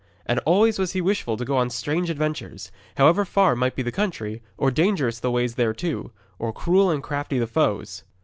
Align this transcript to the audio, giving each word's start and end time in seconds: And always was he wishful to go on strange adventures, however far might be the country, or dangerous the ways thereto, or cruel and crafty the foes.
And 0.25 0.39
always 0.47 0.79
was 0.79 0.93
he 0.93 0.99
wishful 0.99 1.37
to 1.37 1.45
go 1.45 1.57
on 1.57 1.69
strange 1.69 2.09
adventures, 2.09 2.71
however 2.97 3.23
far 3.23 3.55
might 3.55 3.75
be 3.75 3.83
the 3.83 3.91
country, 3.91 4.41
or 4.57 4.71
dangerous 4.71 5.19
the 5.19 5.29
ways 5.29 5.57
thereto, 5.57 6.11
or 6.39 6.51
cruel 6.51 6.89
and 6.89 7.03
crafty 7.03 7.37
the 7.37 7.45
foes. 7.45 8.03